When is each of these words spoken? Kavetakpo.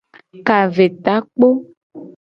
Kavetakpo. 0.47 1.47